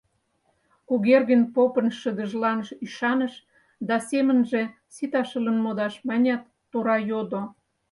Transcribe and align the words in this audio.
Кугергин 0.87 1.43
попын 1.55 1.87
шыдыжлан 1.99 2.59
ӱшаныш 2.85 3.33
да, 3.87 3.95
семынже 4.09 4.61
«Сита 4.93 5.21
шылын 5.29 5.57
модаш!» 5.65 5.93
манят, 6.09 6.41
тура 6.71 6.97
йодо: 7.09 7.41